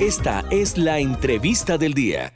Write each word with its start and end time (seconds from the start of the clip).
Esta 0.00 0.44
es 0.50 0.76
la 0.76 0.98
entrevista 0.98 1.78
del 1.78 1.94
día. 1.94 2.32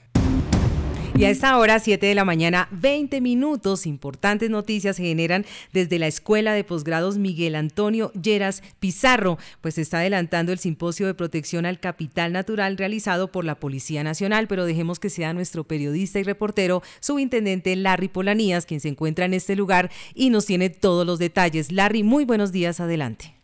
Y 1.16 1.24
a 1.24 1.30
esta 1.30 1.58
hora, 1.58 1.80
7 1.80 2.06
de 2.06 2.14
la 2.14 2.24
mañana, 2.24 2.68
20 2.70 3.20
minutos, 3.20 3.84
importantes 3.84 4.48
noticias 4.48 4.94
se 4.94 5.02
generan 5.02 5.44
desde 5.72 5.98
la 5.98 6.06
Escuela 6.06 6.52
de 6.52 6.62
Posgrados 6.62 7.18
Miguel 7.18 7.56
Antonio 7.56 8.12
Lleras 8.12 8.62
Pizarro, 8.78 9.38
pues 9.60 9.76
está 9.76 9.98
adelantando 9.98 10.52
el 10.52 10.60
simposio 10.60 11.08
de 11.08 11.14
protección 11.14 11.66
al 11.66 11.80
capital 11.80 12.32
natural 12.32 12.76
realizado 12.76 13.32
por 13.32 13.44
la 13.44 13.56
Policía 13.56 14.04
Nacional, 14.04 14.46
pero 14.46 14.64
dejemos 14.64 15.00
que 15.00 15.10
sea 15.10 15.32
nuestro 15.32 15.64
periodista 15.64 16.20
y 16.20 16.22
reportero, 16.22 16.84
subintendente 17.00 17.74
Larry 17.74 18.06
Polanías, 18.06 18.66
quien 18.66 18.78
se 18.78 18.90
encuentra 18.90 19.24
en 19.24 19.34
este 19.34 19.56
lugar 19.56 19.90
y 20.14 20.30
nos 20.30 20.46
tiene 20.46 20.70
todos 20.70 21.04
los 21.04 21.18
detalles. 21.18 21.72
Larry, 21.72 22.04
muy 22.04 22.24
buenos 22.24 22.52
días, 22.52 22.78
adelante. 22.78 23.37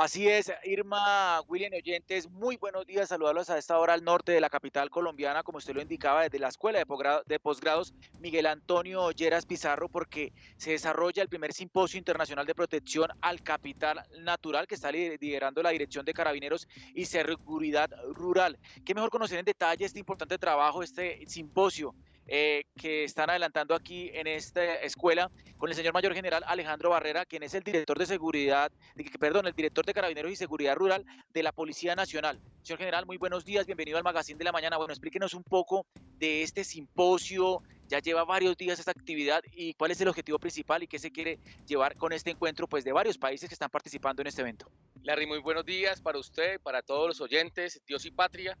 Así 0.00 0.26
es, 0.28 0.50
Irma, 0.64 1.42
William 1.46 1.74
Oyentes, 1.74 2.26
muy 2.30 2.56
buenos 2.56 2.86
días, 2.86 3.10
saludarlos 3.10 3.50
a 3.50 3.58
esta 3.58 3.78
hora 3.78 3.92
al 3.92 4.02
norte 4.02 4.32
de 4.32 4.40
la 4.40 4.48
capital 4.48 4.88
colombiana, 4.88 5.42
como 5.42 5.58
usted 5.58 5.74
lo 5.74 5.82
indicaba, 5.82 6.22
desde 6.22 6.38
la 6.38 6.48
Escuela 6.48 6.82
de 7.26 7.38
Posgrados 7.38 7.92
Miguel 8.18 8.46
Antonio 8.46 9.10
Lleras 9.10 9.44
Pizarro, 9.44 9.90
porque 9.90 10.32
se 10.56 10.70
desarrolla 10.70 11.22
el 11.22 11.28
primer 11.28 11.52
simposio 11.52 11.98
internacional 11.98 12.46
de 12.46 12.54
protección 12.54 13.10
al 13.20 13.42
capital 13.42 14.02
natural 14.20 14.66
que 14.66 14.76
está 14.76 14.90
liderando 14.90 15.62
la 15.62 15.68
Dirección 15.68 16.06
de 16.06 16.14
Carabineros 16.14 16.66
y 16.94 17.04
Seguridad 17.04 17.90
Rural. 18.14 18.58
Qué 18.86 18.94
mejor 18.94 19.10
conocer 19.10 19.38
en 19.38 19.44
detalle 19.44 19.84
este 19.84 19.98
importante 19.98 20.38
trabajo, 20.38 20.82
este 20.82 21.26
simposio 21.26 21.94
eh, 22.32 22.62
que 22.76 23.02
están 23.02 23.28
adelantando 23.28 23.74
aquí 23.74 24.08
en 24.14 24.28
esta 24.28 24.76
escuela 24.76 25.32
con 25.58 25.68
el 25.68 25.74
señor 25.74 25.92
mayor 25.92 26.14
general 26.14 26.44
Alejandro 26.46 26.90
Barrera, 26.90 27.26
quien 27.26 27.42
es 27.42 27.54
el 27.54 27.64
director 27.64 27.98
de 27.98 28.06
seguridad, 28.06 28.70
perdón, 29.18 29.48
el 29.48 29.52
director 29.52 29.84
de 29.84 29.92
Carabineros 29.92 30.30
y 30.30 30.36
Seguridad 30.36 30.76
Rural 30.76 31.04
de 31.34 31.42
la 31.42 31.50
Policía 31.50 31.96
Nacional. 31.96 32.40
Señor 32.62 32.78
general, 32.78 33.04
muy 33.04 33.16
buenos 33.16 33.44
días, 33.44 33.66
bienvenido 33.66 33.98
al 33.98 34.04
Magazine 34.04 34.38
de 34.38 34.44
la 34.44 34.52
Mañana. 34.52 34.76
Bueno, 34.76 34.92
explíquenos 34.92 35.34
un 35.34 35.42
poco 35.42 35.86
de 36.18 36.44
este 36.44 36.62
simposio, 36.62 37.64
ya 37.88 37.98
lleva 37.98 38.24
varios 38.24 38.56
días 38.56 38.78
esta 38.78 38.92
actividad 38.92 39.42
y 39.50 39.74
cuál 39.74 39.90
es 39.90 40.00
el 40.00 40.06
objetivo 40.06 40.38
principal 40.38 40.84
y 40.84 40.86
qué 40.86 41.00
se 41.00 41.10
quiere 41.10 41.40
llevar 41.66 41.96
con 41.96 42.12
este 42.12 42.30
encuentro 42.30 42.68
pues 42.68 42.84
de 42.84 42.92
varios 42.92 43.18
países 43.18 43.48
que 43.48 43.54
están 43.54 43.70
participando 43.70 44.22
en 44.22 44.28
este 44.28 44.42
evento. 44.42 44.70
Larry, 45.02 45.26
muy 45.26 45.40
buenos 45.40 45.64
días 45.64 46.00
para 46.00 46.20
usted, 46.20 46.60
para 46.60 46.80
todos 46.82 47.08
los 47.08 47.20
oyentes, 47.20 47.82
Dios 47.88 48.04
y 48.06 48.12
Patria. 48.12 48.56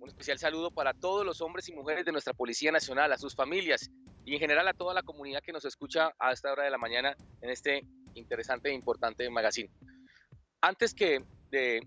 Un 0.00 0.08
especial 0.08 0.38
saludo 0.38 0.70
para 0.70 0.94
todos 0.94 1.24
los 1.24 1.40
hombres 1.40 1.68
y 1.68 1.72
mujeres 1.72 2.04
de 2.04 2.12
nuestra 2.12 2.32
Policía 2.32 2.70
Nacional, 2.70 3.12
a 3.12 3.18
sus 3.18 3.34
familias 3.34 3.90
y 4.24 4.34
en 4.34 4.40
general 4.40 4.68
a 4.68 4.74
toda 4.74 4.94
la 4.94 5.02
comunidad 5.02 5.40
que 5.42 5.52
nos 5.52 5.64
escucha 5.64 6.12
a 6.18 6.32
esta 6.32 6.52
hora 6.52 6.64
de 6.64 6.70
la 6.70 6.78
mañana 6.78 7.16
en 7.40 7.50
este 7.50 7.82
interesante 8.14 8.70
e 8.70 8.74
importante 8.74 9.28
magazine. 9.30 9.70
Antes 10.60 10.94
que 10.94 11.24
de, 11.50 11.80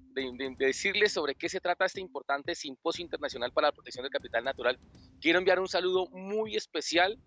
decirles 0.57 1.11
sobre 1.13 1.35
qué 1.35 1.49
se 1.49 1.59
trata 1.59 1.85
este 1.85 1.99
importante 1.99 2.55
simposio 2.55 3.03
internacional 3.03 3.51
para 3.51 3.67
la 3.67 3.71
protección 3.73 4.03
del 4.03 4.11
capital 4.11 4.43
natural, 4.43 4.79
quiero 5.19 5.39
enviar 5.39 5.59
un 5.59 5.67
saludo 5.67 6.07
muy 6.11 6.55
especial 6.55 7.17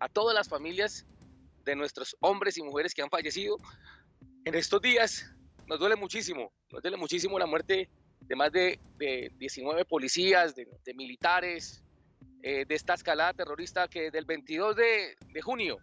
a 0.00 0.08
todas 0.08 0.34
las 0.34 0.48
familias 0.48 1.06
de 1.64 1.76
nuestros 1.76 2.16
hombres 2.20 2.58
y 2.58 2.62
mujeres 2.62 2.94
que 2.94 3.02
han 3.02 3.10
fallecido 3.10 3.58
en 4.44 4.54
estos 4.54 4.80
días. 4.80 5.32
Nos 5.66 5.78
duele 5.78 5.96
muchísimo, 5.96 6.52
nos 6.70 6.82
duele 6.82 6.96
muchísimo 6.96 7.38
la 7.38 7.46
muerte 7.46 7.88
de 8.20 8.36
más 8.36 8.52
de, 8.52 8.80
19 9.38 9.84
policías, 9.84 10.54
de, 10.54 10.66
militares, 10.94 11.82
eh, 12.42 12.64
de 12.66 12.74
esta 12.74 12.94
escalada 12.94 13.32
terrorista 13.34 13.88
que 13.88 14.02
desde 14.02 14.18
el 14.18 14.24
22 14.24 14.76
de, 14.76 15.16
junio, 15.42 15.78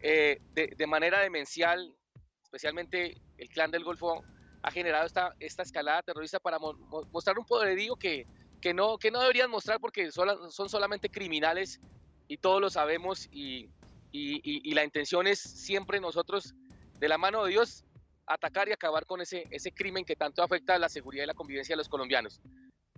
eh, 0.00 0.40
de, 0.54 0.86
manera 0.86 1.20
demencial, 1.20 1.94
especialmente 2.42 3.20
el 3.38 3.48
clan 3.48 3.70
del 3.70 3.84
Golfo, 3.84 4.24
ha 4.62 4.70
generado 4.70 5.06
esta, 5.06 5.34
esta 5.40 5.62
escalada 5.62 6.02
terrorista 6.02 6.38
para 6.38 6.58
mostrar 6.58 7.38
un 7.38 7.46
poderío 7.46 7.96
que, 7.96 8.26
que, 8.60 8.74
no, 8.74 8.98
que 8.98 9.10
no 9.10 9.20
deberían 9.20 9.50
mostrar 9.50 9.80
porque 9.80 10.10
son 10.10 10.68
solamente 10.68 11.08
criminales 11.08 11.80
y 12.28 12.36
todos 12.36 12.60
lo 12.60 12.68
sabemos 12.68 13.28
y, 13.32 13.70
y 14.12 14.74
la 14.74 14.84
intención 14.84 15.26
es 15.26 15.38
siempre 15.38 16.00
nosotros, 16.00 16.54
de 16.98 17.08
la 17.08 17.16
mano 17.16 17.44
de 17.44 17.52
Dios, 17.52 17.84
atacar 18.30 18.68
y 18.68 18.72
acabar 18.72 19.06
con 19.06 19.20
ese, 19.20 19.44
ese 19.50 19.72
crimen 19.72 20.04
que 20.04 20.14
tanto 20.14 20.42
afecta 20.42 20.74
a 20.74 20.78
la 20.78 20.88
seguridad 20.88 21.24
y 21.24 21.26
la 21.26 21.34
convivencia 21.34 21.72
de 21.72 21.78
los 21.78 21.88
colombianos. 21.88 22.40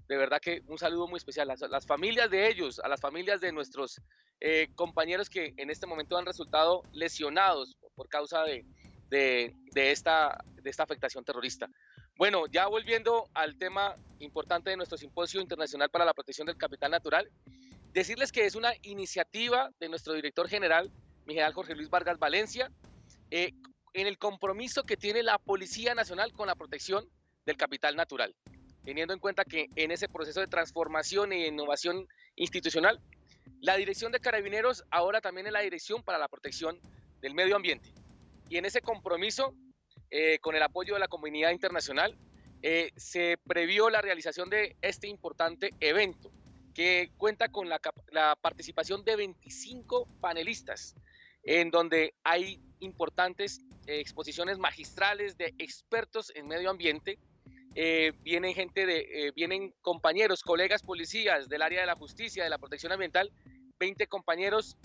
De 0.07 0.17
verdad 0.17 0.41
que 0.41 0.63
un 0.67 0.79
saludo 0.79 1.09
muy 1.09 1.17
especial 1.17 1.51
a 1.51 1.57
las 1.69 1.87
familias 1.87 2.31
de 2.31 2.49
ellos, 2.49 2.79
a 2.81 2.89
las 2.89 3.01
familias 3.01 3.41
de 3.41 3.51
nuestros 3.51 4.01
eh, 4.41 4.69
compañeros 4.75 5.31
que 5.31 5.55
en 5.57 5.71
este 5.71 5.87
momento 5.87 6.19
han 6.19 6.27
resultado 6.27 6.83
lesionados 6.93 7.79
por 7.95 8.09
causa 8.09 8.43
de, 8.43 8.67
de, 9.09 9.91
esta, 9.91 10.37
de 10.63 10.69
esta 10.69 10.83
afectación 10.83 11.25
terrorista. 11.25 11.67
Bueno, 12.17 12.45
ya 12.47 12.67
volviendo 12.67 13.31
al 13.33 13.57
tema 13.57 13.97
importante 14.19 14.69
de 14.69 14.77
nuestro 14.77 14.99
Simposio 14.99 15.41
Internacional 15.41 15.89
para 15.89 16.05
la 16.05 16.13
Protección 16.13 16.47
del 16.47 16.59
Capital 16.59 16.91
Natural, 16.91 17.27
decirles 17.95 18.33
que 18.33 18.45
es 18.45 18.55
una 18.55 18.73
iniciativa 18.83 19.71
de 19.81 19.89
nuestro 19.89 20.13
director 20.13 20.47
general, 20.47 20.91
mi 21.25 21.33
general 21.33 21.55
Jorge 21.55 21.75
Luis 21.75 21.89
Vargas 21.89 22.19
Valencia, 22.19 22.71
eh, 23.31 23.53
en 23.95 24.07
el 24.07 24.19
compromiso 24.19 24.85
que 24.85 24.97
tiene 24.97 25.23
la 25.23 25.39
Policía 25.39 25.95
Nacional 25.95 26.33
con 26.33 26.47
la 26.47 26.55
protección 26.55 27.09
del 27.45 27.57
capital 27.57 27.97
natural, 27.97 28.35
teniendo 28.85 29.13
en 29.13 29.21
cuenta 29.21 29.45
que 29.45 29.69
en 29.77 29.91
ese 29.91 30.09
proceso 30.09 30.41
de 30.41 30.47
transformación 30.47 31.33
e 31.33 31.47
innovación 31.47 32.07
institucional, 32.37 33.01
la 33.61 33.77
Dirección 33.77 34.13
de 34.13 34.21
Carabineros 34.21 34.85
ahora 34.91 35.21
también 35.21 35.47
es 35.47 35.53
la 35.53 35.61
Dirección 35.61 36.03
para 36.03 36.19
la 36.19 36.29
Protección 36.29 36.81
del 37.21 37.35
Medio 37.35 37.57
Ambiente. 37.57 37.93
Y 38.49 38.57
en 38.57 38.65
ese 38.65 38.81
compromiso, 38.81 39.55
eh, 40.11 40.39
con 40.41 40.55
el 40.55 40.63
apoyo 40.63 40.95
de 40.95 41.01
la 41.01 41.09
comunidad 41.09 41.51
internacional, 41.51 42.17
eh, 42.63 42.91
se 42.97 43.39
previó 43.47 43.91
la 43.91 44.01
realización 44.01 44.49
de 44.49 44.77
este 44.83 45.09
importante 45.09 45.75
evento, 45.81 46.31
que 46.75 47.11
cuenta 47.17 47.49
con 47.49 47.69
la, 47.69 47.81
la 48.11 48.37
participación 48.41 49.05
de 49.05 49.17
25 49.17 50.09
panelistas, 50.21 50.95
en 51.45 51.71
donde 51.71 52.15
hay 52.25 52.61
importantes 52.79 53.61
exposiciones 53.87 54.59
magistrales 54.59 55.37
de 55.37 55.55
expertos 55.59 56.33
en 56.35 56.47
medio 56.47 56.71
ambiente. 56.71 57.19
Eh, 57.75 58.13
vienen 58.23 58.55
gente 58.55 58.85
eh, 58.87 59.33
vienen 59.35 59.73
compañeros, 59.81 60.43
colegas 60.43 60.83
policías 60.83 61.49
del 61.49 61.63
área 61.63 61.81
de 61.81 61.87
la 61.87 61.95
justicia, 61.95 62.45
de 62.45 62.51
la 62.51 62.59
protección 62.59 62.93
ambiental, 62.93 63.31
20 63.79 64.07
compañeros 64.09 64.77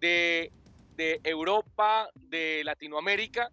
de, 0.00 0.52
Europa, 1.24 2.10
de 2.14 2.62
Latinoamérica, 2.64 3.48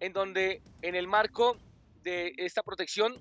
en 0.00 0.12
donde 0.12 0.62
en 0.82 0.94
el 0.94 1.06
marco 1.06 1.56
de 2.02 2.32
esta 2.36 2.62
protección 2.62 3.14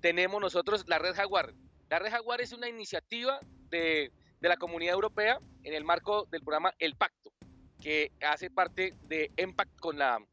tenemos 0.00 0.40
nosotros 0.40 0.84
la 0.86 0.98
Red 0.98 1.14
Jaguar. 1.14 1.54
La 1.88 1.98
Red 1.98 2.10
Jaguar 2.10 2.40
es 2.40 2.52
una 2.52 2.68
iniciativa 2.68 3.40
de, 3.70 4.12
la 4.40 4.56
comunidad 4.56 4.94
europea 4.94 5.38
en 5.64 5.74
el 5.74 5.84
marco 5.84 6.26
del 6.30 6.42
programa 6.42 6.74
El 6.78 6.96
Pacto, 6.96 7.32
que 7.80 8.12
hace 8.20 8.50
parte 8.50 8.94
de 9.08 9.30
EMPACT 9.36 9.80
con 9.80 9.98
la 9.98 10.24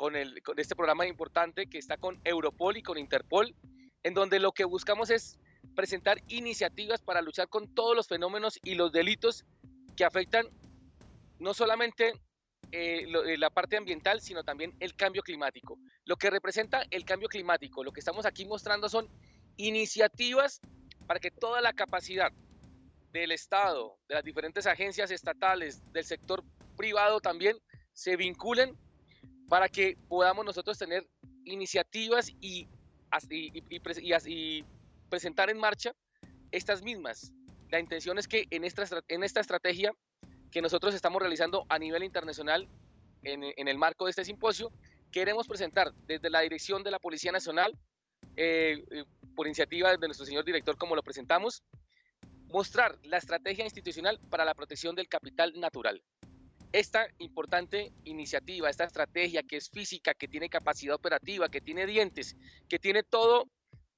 con, 0.00 0.16
este 0.16 0.74
programa 0.74 1.06
importante 1.06 1.66
que 1.66 1.76
está 1.76 1.98
con 1.98 2.18
Europol 2.24 2.78
y 2.78 2.82
con 2.82 2.96
Interpol, 2.96 3.54
en 4.02 4.14
donde 4.14 4.40
lo 4.40 4.52
que 4.52 4.64
buscamos 4.64 5.10
es 5.10 5.38
presentar 5.76 6.22
iniciativas 6.28 7.02
para 7.02 7.20
luchar 7.20 7.48
con 7.48 7.74
todos 7.74 7.94
los 7.94 8.08
fenómenos 8.08 8.58
y 8.62 8.76
los 8.76 8.92
delitos 8.92 9.44
que 9.98 10.06
afectan 10.06 10.46
no 11.38 11.52
solamente 11.52 12.14
eh, 12.72 13.12
eh, 13.12 13.36
la 13.36 13.50
parte 13.50 13.76
ambiental, 13.76 14.22
sino 14.22 14.42
también 14.42 14.74
el 14.80 14.96
cambio 14.96 15.20
climático. 15.20 15.78
Lo 16.06 16.16
que 16.16 16.30
representa 16.30 16.82
el 16.90 17.04
cambio 17.04 17.28
climático, 17.28 17.84
lo 17.84 17.92
que 17.92 18.00
estamos 18.00 18.24
aquí 18.24 18.46
mostrando 18.46 18.88
son 18.88 19.06
iniciativas 19.58 20.62
para 21.06 21.20
que 21.20 21.30
toda 21.30 21.60
la 21.60 21.74
capacidad 21.74 22.32
del 23.12 23.32
Estado, 23.32 23.98
de 24.08 24.14
las 24.14 24.24
diferentes 24.24 24.66
agencias 24.66 25.10
estatales, 25.10 25.82
del 25.92 26.04
sector 26.04 26.42
privado 26.78 27.20
también, 27.20 27.58
se 27.92 28.16
vinculen 28.16 28.78
para 29.50 29.68
que 29.68 29.98
podamos 30.08 30.44
nosotros 30.44 30.78
tener 30.78 31.04
iniciativas 31.44 32.30
y, 32.40 32.68
presentar 35.08 35.50
en 35.50 35.58
marcha 35.58 35.92
estas 36.52 36.82
mismas. 36.82 37.32
La 37.68 37.80
intención 37.80 38.16
es 38.16 38.28
que 38.28 38.46
en 38.50 38.62
esta, 38.62 38.84
estrategia 39.40 39.92
que 40.52 40.62
nosotros 40.62 40.94
estamos 40.94 41.20
realizando 41.20 41.66
a 41.68 41.80
nivel 41.80 42.04
internacional 42.04 42.68
en, 43.24 43.42
en 43.42 43.66
el 43.66 43.76
marco 43.76 44.04
de 44.04 44.10
este 44.10 44.24
simposio, 44.24 44.70
queremos 45.10 45.48
presentar 45.48 45.92
desde 46.06 46.30
la 46.30 46.42
dirección 46.42 46.84
de 46.84 46.92
la 46.92 47.00
Policía 47.00 47.32
Nacional, 47.32 47.76
eh, 48.36 48.84
eh, 48.92 49.04
por 49.34 49.48
iniciativa 49.48 49.96
de 49.96 50.06
nuestro 50.06 50.26
señor 50.26 50.44
director 50.44 50.76
como 50.78 50.94
lo 50.94 51.02
presentamos, 51.02 51.64
mostrar 52.46 52.96
la 53.02 53.16
estrategia 53.16 53.64
institucional 53.64 54.20
para 54.30 54.44
la 54.44 54.54
protección 54.54 54.94
del 54.94 55.08
capital 55.08 55.54
natural 55.56 56.00
esta 56.72 57.06
importante 57.18 57.92
iniciativa, 58.04 58.70
esta 58.70 58.84
estrategia 58.84 59.42
que 59.42 59.56
es 59.56 59.70
física, 59.70 60.14
que 60.14 60.28
tiene 60.28 60.48
capacidad 60.48 60.94
operativa, 60.94 61.48
que 61.48 61.60
tiene 61.60 61.86
dientes, 61.86 62.36
que 62.68 62.78
tiene 62.78 63.02
todo 63.02 63.48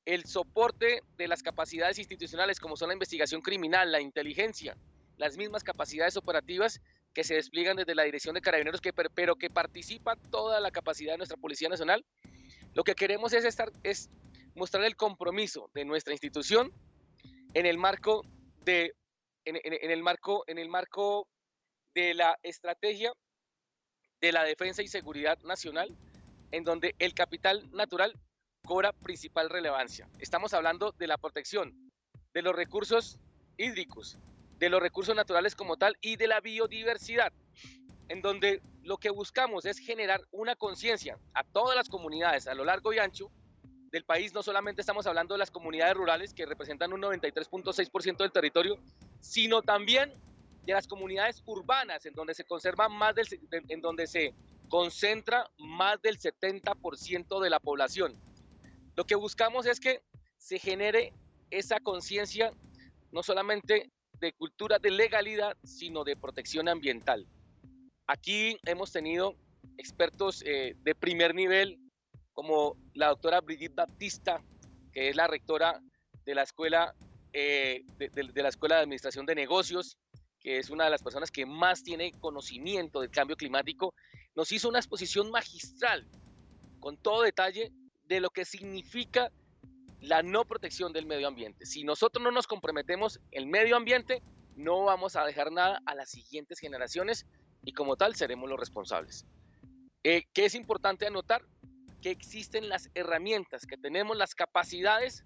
el 0.04 0.24
soporte 0.24 1.02
de 1.16 1.28
las 1.28 1.42
capacidades 1.42 1.98
institucionales 1.98 2.58
como 2.58 2.76
son 2.76 2.88
la 2.88 2.94
investigación 2.94 3.40
criminal, 3.40 3.92
la 3.92 4.00
inteligencia, 4.00 4.76
las 5.16 5.36
mismas 5.36 5.62
capacidades 5.62 6.16
operativas 6.16 6.80
que 7.12 7.24
se 7.24 7.34
despliegan 7.34 7.76
desde 7.76 7.94
la 7.94 8.04
Dirección 8.04 8.34
de 8.34 8.40
Carabineros, 8.40 8.80
que, 8.80 8.92
pero 8.92 9.36
que 9.36 9.50
participa 9.50 10.16
toda 10.30 10.60
la 10.60 10.70
capacidad 10.70 11.12
de 11.12 11.18
nuestra 11.18 11.36
Policía 11.36 11.68
Nacional. 11.68 12.04
Lo 12.74 12.84
que 12.84 12.94
queremos 12.94 13.32
es, 13.34 14.08
mostrar 14.54 14.84
el 14.84 14.96
compromiso 14.96 15.70
de 15.74 15.84
nuestra 15.84 16.12
institución 16.12 16.72
en 17.54 17.66
el 17.66 17.78
marco 17.78 18.24
de, 18.64 18.94
en, 19.44 19.90
el 19.90 20.02
marco, 20.02 20.44
en 20.46 20.58
el 20.58 20.68
marco 20.68 21.28
de 21.94 22.14
la 22.14 22.38
estrategia 22.42 23.12
de 24.20 24.32
la 24.32 24.44
defensa 24.44 24.82
y 24.82 24.88
seguridad 24.88 25.38
nacional, 25.40 25.96
en 26.52 26.64
donde 26.64 26.94
el 26.98 27.12
capital 27.12 27.68
natural 27.72 28.14
cobra 28.64 28.92
principal 28.92 29.50
relevancia. 29.50 30.08
Estamos 30.20 30.54
hablando 30.54 30.92
de 30.92 31.08
la 31.08 31.18
protección 31.18 31.90
de 32.32 32.42
los 32.42 32.54
recursos 32.54 33.18
hídricos, 33.56 34.18
de 34.58 34.70
los 34.70 34.80
recursos 34.80 35.16
naturales 35.16 35.56
como 35.56 35.76
tal 35.76 35.96
y 36.00 36.16
de 36.16 36.28
la 36.28 36.40
biodiversidad, 36.40 37.32
en 38.08 38.22
donde 38.22 38.62
lo 38.84 38.96
que 38.98 39.10
buscamos 39.10 39.64
es 39.66 39.78
generar 39.78 40.22
una 40.30 40.54
conciencia 40.54 41.18
a 41.34 41.42
todas 41.42 41.74
las 41.74 41.88
comunidades 41.88 42.46
a 42.46 42.54
lo 42.54 42.64
largo 42.64 42.92
y 42.92 42.98
ancho 42.98 43.30
del 43.90 44.04
país. 44.04 44.32
No 44.34 44.42
solamente 44.42 44.82
estamos 44.82 45.06
hablando 45.06 45.34
de 45.34 45.38
las 45.38 45.50
comunidades 45.50 45.94
rurales 45.94 46.32
que 46.32 46.46
representan 46.46 46.92
un 46.92 47.02
93.6% 47.02 48.18
del 48.18 48.32
territorio, 48.32 48.78
sino 49.20 49.62
también 49.62 50.12
de 50.64 50.72
las 50.72 50.86
comunidades 50.86 51.42
urbanas 51.46 52.06
en 52.06 52.14
donde 52.14 52.34
se 52.34 52.44
conserva 52.44 52.88
más 52.88 53.14
del, 53.14 53.26
en 53.50 53.80
donde 53.80 54.06
se 54.06 54.34
concentra 54.68 55.50
más 55.58 56.00
del 56.02 56.18
70% 56.18 57.40
de 57.40 57.50
la 57.50 57.60
población. 57.60 58.14
Lo 58.96 59.04
que 59.04 59.14
buscamos 59.14 59.66
es 59.66 59.80
que 59.80 60.02
se 60.38 60.58
genere 60.58 61.12
esa 61.50 61.80
conciencia 61.80 62.52
no 63.10 63.22
solamente 63.22 63.90
de 64.18 64.32
cultura 64.32 64.78
de 64.78 64.90
legalidad, 64.90 65.56
sino 65.64 66.04
de 66.04 66.16
protección 66.16 66.68
ambiental. 66.68 67.26
Aquí 68.06 68.56
hemos 68.66 68.92
tenido 68.92 69.36
expertos 69.78 70.42
eh, 70.46 70.74
de 70.82 70.94
primer 70.94 71.34
nivel, 71.34 71.78
como 72.32 72.76
la 72.94 73.08
doctora 73.08 73.40
Brigitte 73.40 73.74
Baptista, 73.74 74.42
que 74.92 75.08
es 75.08 75.16
la 75.16 75.26
rectora 75.26 75.80
de 76.24 76.34
la 76.34 76.42
escuela, 76.42 76.94
eh, 77.32 77.84
de, 77.98 78.42
la 78.42 78.48
escuela 78.48 78.76
de 78.76 78.82
administración 78.82 79.26
de 79.26 79.34
negocios, 79.34 79.98
que 80.42 80.58
es 80.58 80.70
una 80.70 80.84
de 80.84 80.90
las 80.90 81.02
personas 81.02 81.30
que 81.30 81.46
más 81.46 81.82
tiene 81.82 82.12
conocimiento 82.20 83.00
del 83.00 83.10
cambio 83.10 83.36
climático, 83.36 83.94
nos 84.34 84.50
hizo 84.52 84.68
una 84.68 84.78
exposición 84.78 85.30
magistral 85.30 86.08
con 86.80 86.96
todo 86.96 87.22
detalle 87.22 87.72
de 88.04 88.20
lo 88.20 88.30
que 88.30 88.44
significa 88.44 89.30
la 90.00 90.22
no 90.22 90.44
protección 90.44 90.92
del 90.92 91.06
medio 91.06 91.28
ambiente. 91.28 91.64
Si 91.64 91.84
nosotros 91.84 92.22
no 92.22 92.32
nos 92.32 92.48
comprometemos 92.48 93.20
el 93.30 93.46
medio 93.46 93.76
ambiente, 93.76 94.20
no 94.56 94.84
vamos 94.84 95.14
a 95.14 95.24
dejar 95.24 95.52
nada 95.52 95.80
a 95.86 95.94
las 95.94 96.10
siguientes 96.10 96.58
generaciones 96.58 97.24
y 97.64 97.72
como 97.72 97.96
tal 97.96 98.16
seremos 98.16 98.50
los 98.50 98.58
responsables. 98.58 99.24
Eh, 100.02 100.24
que 100.32 100.44
es 100.44 100.56
importante 100.56 101.06
anotar 101.06 101.42
que 102.00 102.10
existen 102.10 102.68
las 102.68 102.90
herramientas, 102.94 103.64
que 103.64 103.78
tenemos 103.78 104.16
las 104.16 104.34
capacidades 104.34 105.24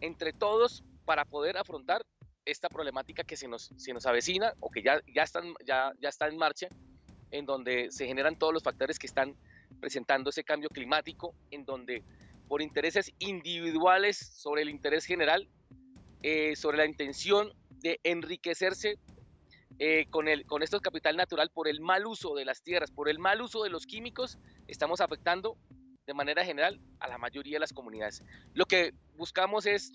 entre 0.00 0.32
todos 0.32 0.82
para 1.04 1.24
poder 1.24 1.56
afrontar 1.56 2.04
esta 2.44 2.68
problemática 2.68 3.24
que 3.24 3.36
se 3.36 3.48
nos, 3.48 3.70
se 3.76 3.92
nos 3.92 4.06
avecina 4.06 4.54
o 4.60 4.70
que 4.70 4.82
ya, 4.82 5.00
ya, 5.14 5.22
están, 5.22 5.54
ya, 5.64 5.92
ya 6.00 6.08
está 6.08 6.28
en 6.28 6.36
marcha, 6.36 6.68
en 7.30 7.46
donde 7.46 7.90
se 7.90 8.06
generan 8.06 8.38
todos 8.38 8.52
los 8.52 8.62
factores 8.62 8.98
que 8.98 9.06
están 9.06 9.36
presentando 9.80 10.30
ese 10.30 10.44
cambio 10.44 10.68
climático, 10.68 11.34
en 11.50 11.64
donde 11.64 12.02
por 12.48 12.62
intereses 12.62 13.12
individuales 13.18 14.18
sobre 14.18 14.62
el 14.62 14.70
interés 14.70 15.04
general, 15.04 15.48
eh, 16.22 16.56
sobre 16.56 16.78
la 16.78 16.86
intención 16.86 17.52
de 17.80 18.00
enriquecerse 18.02 18.98
eh, 19.78 20.06
con, 20.10 20.28
el, 20.28 20.44
con 20.44 20.62
esto 20.62 20.80
capital 20.80 21.16
natural 21.16 21.50
por 21.50 21.68
el 21.68 21.80
mal 21.80 22.06
uso 22.06 22.34
de 22.34 22.44
las 22.44 22.62
tierras, 22.62 22.90
por 22.90 23.08
el 23.08 23.18
mal 23.18 23.40
uso 23.40 23.62
de 23.62 23.70
los 23.70 23.86
químicos, 23.86 24.38
estamos 24.66 25.00
afectando 25.00 25.56
de 26.06 26.14
manera 26.14 26.44
general 26.44 26.80
a 26.98 27.08
la 27.08 27.18
mayoría 27.18 27.54
de 27.54 27.60
las 27.60 27.72
comunidades. 27.72 28.22
Lo 28.52 28.66
que 28.66 28.92
buscamos 29.16 29.64
es 29.64 29.92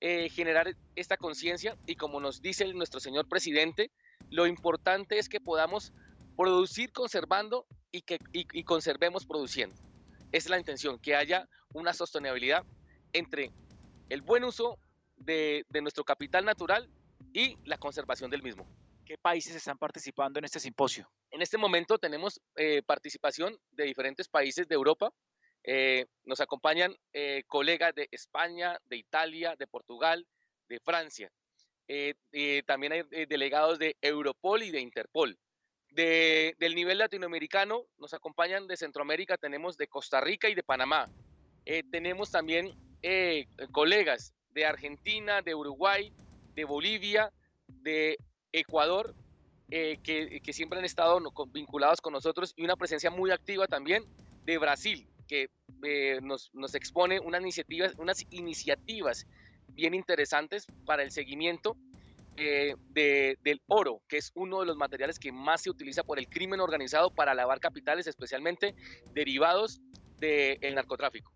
eh, 0.00 0.28
generar 0.30 0.74
esta 0.96 1.16
conciencia 1.16 1.76
y 1.86 1.96
como 1.96 2.20
nos 2.20 2.40
dice 2.40 2.66
nuestro 2.72 3.00
señor 3.00 3.28
presidente, 3.28 3.90
lo 4.30 4.46
importante 4.46 5.18
es 5.18 5.28
que 5.28 5.40
podamos 5.40 5.92
producir 6.36 6.92
conservando 6.92 7.66
y 7.92 8.02
que 8.02 8.18
y, 8.32 8.64
conservemos 8.64 9.26
produciendo. 9.26 9.76
Esa 10.32 10.46
es 10.46 10.50
la 10.50 10.58
intención, 10.58 10.98
que 10.98 11.16
haya 11.16 11.48
una 11.72 11.92
sostenibilidad 11.92 12.64
entre 13.12 13.52
el 14.08 14.22
buen 14.22 14.44
uso 14.44 14.78
de, 15.16 15.64
de 15.68 15.82
nuestro 15.82 16.04
capital 16.04 16.44
natural 16.44 16.88
y 17.32 17.56
la 17.64 17.78
conservación 17.78 18.30
del 18.30 18.42
mismo. 18.42 18.66
¿Qué 19.04 19.18
países 19.18 19.56
están 19.56 19.76
participando 19.76 20.38
en 20.38 20.44
este 20.44 20.60
simposio? 20.60 21.10
En 21.32 21.42
este 21.42 21.58
momento 21.58 21.98
tenemos 21.98 22.40
eh, 22.56 22.82
participación 22.82 23.56
de 23.72 23.84
diferentes 23.84 24.28
países 24.28 24.68
de 24.68 24.74
Europa. 24.74 25.12
Eh, 25.64 26.06
nos 26.24 26.40
acompañan 26.40 26.96
eh, 27.12 27.42
colegas 27.46 27.94
de 27.94 28.08
España, 28.10 28.78
de 28.86 28.96
Italia, 28.96 29.56
de 29.58 29.66
Portugal, 29.66 30.26
de 30.68 30.80
Francia. 30.80 31.30
también 32.66 32.92
hay 32.92 33.26
delegados 33.26 33.78
de 33.78 33.96
Europol 34.00 34.62
y 34.62 34.70
de 34.70 34.80
Interpol. 34.80 35.36
del 35.90 36.74
nivel 36.74 36.98
latinoamericano 36.98 37.86
nos 37.98 38.14
acompañan 38.14 38.68
de 38.68 38.76
Centroamérica, 38.76 39.36
tenemos 39.36 39.76
de 39.76 39.88
Costa 39.88 40.20
Rica 40.20 40.48
y 40.48 40.54
de 40.54 40.62
Panamá. 40.62 41.10
tenemos 41.90 42.30
también 42.30 42.72
colegas 43.72 44.32
de 44.50 44.66
Argentina, 44.66 45.42
de 45.42 45.54
Uruguay, 45.54 46.12
de 46.54 46.64
Bolivia, 46.64 47.32
de 47.66 48.18
Ecuador, 48.52 49.14
eh, 49.70 49.98
que, 50.02 50.52
siempre 50.52 50.78
han 50.78 50.84
estado 50.84 51.20
vinculados 51.52 52.00
con 52.00 52.12
nosotros, 52.12 52.52
y 52.56 52.64
una 52.64 52.76
presencia 52.76 53.10
muy 53.10 53.30
activa 53.30 53.66
también 53.66 54.04
de 54.44 54.58
Brasil, 54.58 55.06
que 55.30 55.48
eh, 55.84 56.18
nos, 56.22 56.50
expone 56.74 57.20
unas 57.20 57.40
iniciativas, 57.40 57.94
unas 57.98 58.26
iniciativas 58.30 59.28
bien 59.68 59.94
interesantes 59.94 60.66
para 60.84 61.04
el 61.04 61.12
seguimiento 61.12 61.76
eh, 62.36 62.74
del 62.94 63.62
oro, 63.68 64.02
que 64.08 64.16
es 64.16 64.32
uno 64.34 64.58
de 64.58 64.66
los 64.66 64.76
materiales 64.76 65.20
que 65.20 65.30
más 65.30 65.62
se 65.62 65.70
utiliza 65.70 66.02
por 66.02 66.18
el 66.18 66.28
crimen 66.28 66.58
organizado 66.58 67.14
para 67.14 67.32
lavar 67.32 67.60
capitales, 67.60 68.08
especialmente 68.08 68.74
derivados 69.14 69.80
del 70.18 70.74
narcotráfico. 70.74 71.32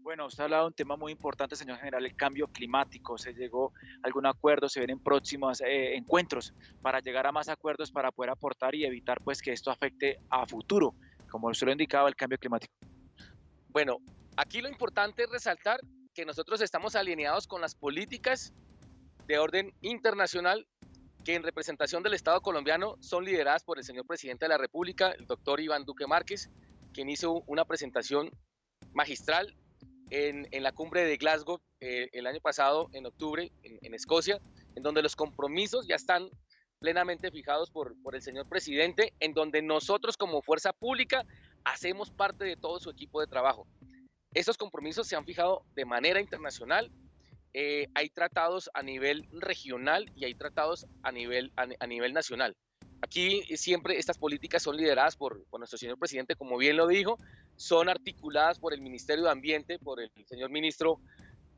Bueno, 0.00 0.26
usted 0.26 0.40
ha 0.40 0.44
hablado 0.44 0.62
de 0.62 0.68
un 0.68 0.74
tema 0.74 0.96
muy 0.96 1.12
importante, 1.12 1.54
señor 1.54 1.76
general, 1.78 2.06
el 2.06 2.16
cambio 2.16 2.46
climático. 2.48 3.18
¿Se 3.18 3.34
llegó 3.34 3.72
a 4.02 4.06
algún 4.06 4.24
acuerdo? 4.24 4.70
¿Se 4.70 4.80
vienen 4.80 5.00
próximos 5.00 5.60
eh, 5.60 5.96
encuentros 5.96 6.54
para 6.80 7.00
llegar 7.00 7.26
a 7.26 7.32
más 7.32 7.50
acuerdos 7.50 7.92
para 7.92 8.10
poder 8.10 8.30
aportar 8.30 8.74
y 8.74 8.86
evitar 8.86 9.20
pues 9.22 9.42
que 9.42 9.52
esto 9.52 9.70
afecte 9.70 10.18
a 10.30 10.46
futuro, 10.46 10.94
como 11.30 11.48
usted 11.48 11.66
lo 11.66 11.72
indicaba, 11.72 12.08
el 12.08 12.16
cambio 12.16 12.38
climático? 12.38 12.72
Bueno, 13.74 13.98
aquí 14.36 14.60
lo 14.60 14.68
importante 14.68 15.24
es 15.24 15.30
resaltar 15.30 15.80
que 16.14 16.24
nosotros 16.24 16.60
estamos 16.60 16.94
alineados 16.94 17.48
con 17.48 17.60
las 17.60 17.74
políticas 17.74 18.54
de 19.26 19.40
orden 19.40 19.74
internacional 19.80 20.68
que 21.24 21.34
en 21.34 21.42
representación 21.42 22.04
del 22.04 22.14
Estado 22.14 22.40
colombiano 22.40 22.94
son 23.00 23.24
lideradas 23.24 23.64
por 23.64 23.78
el 23.78 23.84
señor 23.84 24.06
presidente 24.06 24.44
de 24.44 24.50
la 24.50 24.58
República, 24.58 25.10
el 25.10 25.26
doctor 25.26 25.60
Iván 25.60 25.84
Duque 25.84 26.06
Márquez, 26.06 26.50
quien 26.92 27.10
hizo 27.10 27.42
una 27.48 27.64
presentación 27.64 28.30
magistral 28.92 29.56
en, 30.10 30.46
la 30.62 30.70
cumbre 30.70 31.04
de 31.04 31.16
Glasgow 31.16 31.60
eh, 31.80 32.10
el 32.12 32.28
año 32.28 32.40
pasado, 32.40 32.90
en 32.92 33.06
octubre, 33.06 33.50
en, 33.64 33.92
Escocia, 33.92 34.38
en 34.76 34.84
donde 34.84 35.02
los 35.02 35.16
compromisos 35.16 35.88
ya 35.88 35.96
están 35.96 36.30
plenamente 36.78 37.32
fijados 37.32 37.70
por, 37.72 38.00
por 38.02 38.14
el 38.14 38.22
señor 38.22 38.48
presidente, 38.48 39.14
en 39.18 39.34
donde 39.34 39.62
nosotros 39.62 40.16
como 40.16 40.42
fuerza 40.42 40.72
pública 40.72 41.26
hacemos 41.64 42.10
parte 42.10 42.44
de 42.44 42.56
todo 42.56 42.78
su 42.78 42.90
equipo 42.90 43.20
de 43.20 43.26
trabajo. 43.26 43.66
Estos 44.32 44.56
compromisos 44.56 45.06
se 45.06 45.16
han 45.16 45.24
fijado 45.24 45.64
de 45.74 45.84
manera 45.84 46.20
internacional. 46.20 46.90
Eh, 47.52 47.86
hay 47.94 48.08
tratados 48.08 48.70
a 48.74 48.82
nivel 48.82 49.28
regional 49.32 50.10
y 50.16 50.24
hay 50.24 50.34
tratados 50.34 50.86
a 51.02 51.12
nivel, 51.12 51.52
a, 51.56 51.86
nivel 51.86 52.12
nacional. 52.12 52.56
Aquí 53.00 53.42
siempre 53.56 53.98
estas 53.98 54.18
políticas 54.18 54.62
son 54.62 54.76
lideradas 54.76 55.16
por, 55.16 55.44
por, 55.46 55.60
nuestro 55.60 55.78
señor 55.78 55.98
presidente, 55.98 56.36
como 56.36 56.56
bien 56.56 56.76
lo 56.76 56.86
dijo, 56.86 57.18
son 57.56 57.88
articuladas 57.88 58.58
por 58.58 58.72
el 58.74 58.80
Ministerio 58.80 59.24
de 59.24 59.30
Ambiente, 59.30 59.78
por 59.78 60.00
el 60.00 60.10
señor 60.26 60.50
ministro 60.50 61.00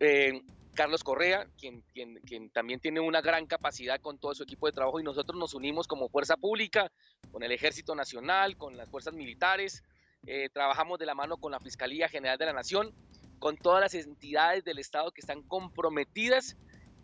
eh, 0.00 0.42
Carlos 0.74 1.02
Correa, 1.02 1.48
quien, 1.58 1.82
quien, 1.92 2.50
también 2.50 2.78
tiene 2.78 3.00
una 3.00 3.22
gran 3.22 3.46
capacidad 3.46 4.00
con 4.00 4.18
todo 4.18 4.34
su 4.34 4.42
equipo 4.42 4.66
de 4.66 4.72
trabajo 4.72 5.00
y 5.00 5.02
nosotros 5.02 5.38
nos 5.38 5.54
unimos 5.54 5.88
como 5.88 6.08
fuerza 6.08 6.36
pública, 6.36 6.92
con 7.32 7.42
el 7.42 7.50
Ejército 7.50 7.94
Nacional, 7.94 8.56
con 8.56 8.76
las 8.76 8.88
fuerzas 8.90 9.14
militares, 9.14 9.82
eh, 10.26 10.48
trabajamos 10.52 10.98
de 10.98 11.06
la 11.06 11.14
mano 11.14 11.36
con 11.36 11.52
la 11.52 11.60
Fiscalía 11.60 12.08
General 12.08 12.38
de 12.38 12.46
la 12.46 12.52
Nación, 12.52 12.94
con 13.38 13.56
todas 13.56 13.80
las 13.80 13.94
entidades 13.94 14.64
del 14.64 14.78
Estado 14.78 15.12
que 15.12 15.20
están 15.20 15.42
comprometidas 15.42 16.56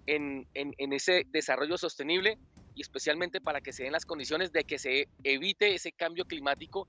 en, 0.06 0.48
en 0.54 0.92
ese 0.92 1.26
desarrollo 1.30 1.78
sostenible 1.78 2.38
y 2.74 2.80
especialmente 2.80 3.40
para 3.40 3.60
que 3.60 3.72
se 3.72 3.84
den 3.84 3.92
las 3.92 4.06
condiciones 4.06 4.52
de 4.52 4.64
que 4.64 4.78
se 4.78 5.08
evite 5.22 5.74
ese 5.74 5.92
cambio 5.92 6.24
climático 6.24 6.88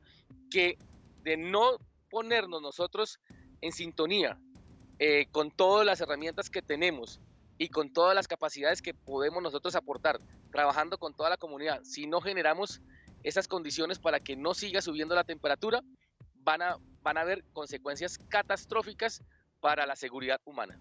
que 0.49 0.77
de 1.23 1.37
no 1.37 1.77
ponernos 2.09 2.61
nosotros 2.61 3.19
en 3.61 3.71
sintonía 3.71 4.39
eh, 4.99 5.25
con 5.31 5.51
todas 5.51 5.85
las 5.85 6.01
herramientas 6.01 6.49
que 6.49 6.61
tenemos 6.61 7.19
y 7.57 7.69
con 7.69 7.91
todas 7.91 8.15
las 8.15 8.27
capacidades 8.27 8.81
que 8.81 8.93
podemos 8.93 9.41
nosotros 9.41 9.75
aportar, 9.75 10.19
trabajando 10.51 10.97
con 10.97 11.15
toda 11.15 11.29
la 11.29 11.37
comunidad, 11.37 11.81
si 11.83 12.07
no 12.07 12.21
generamos 12.21 12.81
esas 13.23 13.47
condiciones 13.47 13.99
para 13.99 14.19
que 14.19 14.35
no 14.35 14.53
siga 14.53 14.81
subiendo 14.81 15.15
la 15.15 15.23
temperatura, 15.23 15.81
van 16.43 16.61
a, 16.61 16.77
van 17.01 17.17
a 17.17 17.21
haber 17.21 17.43
consecuencias 17.53 18.17
catastróficas 18.29 19.23
para 19.59 19.85
la 19.85 19.95
seguridad 19.95 20.41
humana. 20.45 20.79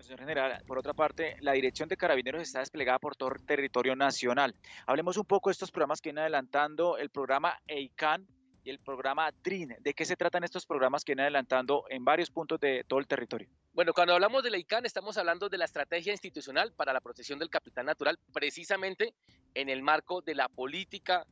señor 0.00 0.20
general, 0.20 0.62
por 0.66 0.78
otra 0.78 0.94
parte, 0.94 1.36
la 1.40 1.52
Dirección 1.52 1.88
de 1.88 1.96
Carabineros 1.96 2.42
está 2.42 2.60
desplegada 2.60 2.98
por 2.98 3.16
todo 3.16 3.30
el 3.30 3.44
territorio 3.44 3.94
nacional. 3.94 4.54
Hablemos 4.86 5.16
un 5.16 5.24
poco 5.24 5.50
de 5.50 5.52
estos 5.52 5.70
programas 5.70 6.00
que 6.00 6.08
vienen 6.08 6.22
adelantando, 6.22 6.96
el 6.98 7.10
programa 7.10 7.58
EICAN 7.66 8.26
y 8.64 8.70
el 8.70 8.78
programa 8.78 9.30
DRIN. 9.42 9.76
¿De 9.80 9.94
qué 9.94 10.04
se 10.04 10.16
tratan 10.16 10.44
estos 10.44 10.66
programas 10.66 11.04
que 11.04 11.12
vienen 11.12 11.24
adelantando 11.24 11.84
en 11.88 12.04
varios 12.04 12.30
puntos 12.30 12.60
de 12.60 12.84
todo 12.86 13.00
el 13.00 13.06
territorio? 13.06 13.48
Bueno, 13.72 13.92
cuando 13.92 14.14
hablamos 14.14 14.42
de 14.42 14.50
la 14.50 14.58
ICANN 14.58 14.86
estamos 14.86 15.16
hablando 15.18 15.48
de 15.48 15.58
la 15.58 15.64
estrategia 15.64 16.12
institucional 16.12 16.72
para 16.72 16.92
la 16.92 17.00
protección 17.00 17.38
del 17.38 17.50
capital 17.50 17.86
natural, 17.86 18.18
precisamente 18.32 19.14
en 19.54 19.68
el 19.68 19.82
marco 19.82 20.20
de 20.20 20.34
la 20.34 20.48
política 20.48 21.26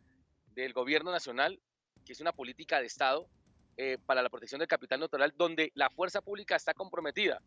del 0.54 0.72
gobierno 0.72 1.12
nacional, 1.12 1.60
que 2.04 2.12
es 2.12 2.20
una 2.20 2.32
política 2.32 2.80
de 2.80 2.86
Estado 2.86 3.28
eh, 3.82 3.96
para 4.04 4.20
la 4.20 4.28
protección 4.28 4.58
del 4.58 4.68
capital 4.68 5.00
natural, 5.00 5.32
donde 5.38 5.72
la 5.74 5.88
fuerza 5.88 6.20
pública 6.20 6.54
está 6.54 6.74
comprometida 6.74 7.40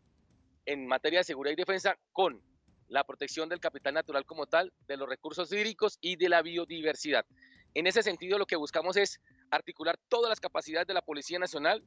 en 0.66 0.84
materia 0.84 1.20
de 1.20 1.24
seguridad 1.24 1.52
y 1.52 1.60
defensa 1.60 1.96
con 2.10 2.42
la 2.88 3.04
protección 3.04 3.48
del 3.48 3.60
capital 3.60 3.94
natural 3.94 4.26
como 4.26 4.48
tal, 4.48 4.72
de 4.88 4.96
los 4.96 5.08
recursos 5.08 5.52
hídricos 5.52 5.96
y 6.00 6.16
de 6.16 6.28
la 6.28 6.42
biodiversidad. 6.42 7.24
En 7.72 7.86
ese 7.86 8.02
sentido, 8.02 8.36
lo 8.36 8.46
que 8.46 8.56
buscamos 8.56 8.96
es 8.96 9.20
articular 9.48 9.96
todas 10.08 10.28
las 10.28 10.40
capacidades 10.40 10.88
de 10.88 10.94
la 10.94 11.02
Policía 11.02 11.38
Nacional 11.38 11.84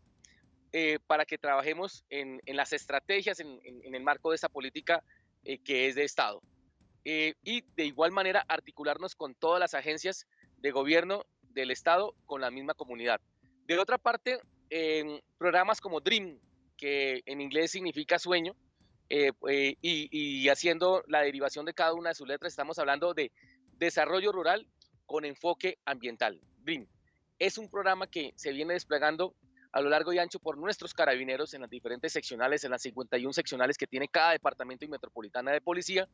eh, 0.72 1.00
para 1.08 1.26
que 1.26 1.38
trabajemos 1.38 2.06
en, 2.10 2.40
las 2.46 2.72
estrategias 2.72 3.42
en, 3.42 3.60
el 3.64 4.02
marco 4.02 4.30
de 4.30 4.38
esa 4.38 4.48
política 4.48 5.04
eh, 5.44 5.58
que 5.58 5.88
es 5.88 5.96
de 5.96 6.06
Estado. 6.06 6.42
Y 7.04 7.64
de 7.76 7.86
igual 7.86 8.14
manera 8.14 8.46
articularnos 8.48 9.14
con 9.14 9.36
todas 9.36 9.60
las 9.60 9.74
agencias 9.74 10.26
de 10.60 10.72
gobierno 10.72 11.26
del 11.50 11.72
Estado 11.72 12.16
con 12.26 12.40
la 12.40 12.50
misma 12.50 12.76
comunidad. 12.76 13.20
De 13.68 13.78
otra 13.78 13.98
parte, 13.98 14.40
programas 15.38 15.82
como 15.82 16.00
DREAM, 16.00 16.40
que 16.78 17.22
en 17.26 17.42
inglés 17.42 17.72
significa 17.72 18.18
sueño, 18.20 18.56
y, 19.10 19.78
y 19.82 20.50
haciendo 20.50 21.04
la 21.08 21.22
derivación 21.22 21.66
de 21.66 21.74
cada 21.74 21.94
una 21.94 22.10
de 22.10 22.16
sus 22.16 22.28
letras, 22.28 22.54
estamos 22.54 22.80
hablando 22.80 23.14
de 23.14 23.32
desarrollo 23.78 24.32
rural 24.32 24.68
con 25.06 25.26
enfoque 25.26 25.78
ambiental. 25.86 26.40
DREAM 26.60 26.88
es 27.40 27.58
un 27.58 27.70
programa 27.70 28.08
que 28.08 28.34
se 28.36 28.52
viene 28.52 28.74
desplegando 28.74 29.36
a 29.72 29.82
lo 29.82 29.90
largo 29.90 30.12
y 30.14 30.18
ancho 30.18 30.40
por 30.40 30.58
nuestros 30.58 30.94
carabineros 30.94 31.54
en 31.54 31.62
las 31.62 31.70
diferentes 31.70 32.14
seccionales, 32.14 32.64
en 32.64 32.72
las 32.72 32.82
51 32.82 33.34
seccionales 33.34 33.78
que 33.78 33.86
tiene 33.86 34.08
cada 34.08 34.32
departamento 34.32 34.86
y 34.86 34.88
metropolitana 34.88 35.52
de 35.52 35.62
policía, 35.62 36.08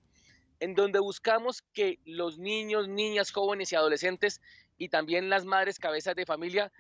en 0.60 0.76
donde 0.76 1.00
buscamos 1.00 1.62
que 1.74 2.00
los 2.06 2.40
niños, 2.40 2.88
niñas, 2.90 3.32
jóvenes 3.32 3.72
y 3.72 3.76
adolescentes 3.76 4.42
y 4.78 4.90
también 4.90 5.30
las 5.30 5.46
madres 5.46 5.80
cabezas 5.80 6.16
de 6.16 6.26
familia 6.26 6.72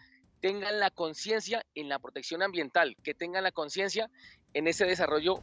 tengan 0.43 0.77
la 0.77 0.91
conciencia 0.91 1.65
en 1.73 1.87
la 1.87 1.99
protección 1.99 2.43
ambiental, 2.43 2.97
que 3.01 3.13
tengan 3.13 3.43
la 3.43 3.53
conciencia 3.53 4.09
en 4.53 4.67
ese 4.67 4.85
desarrollo 4.85 5.41